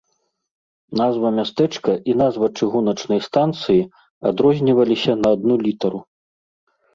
[1.01, 3.85] Назва мястэчка і назва чыгуначнай станцыі
[4.31, 5.99] адрозніваліся на адну літару.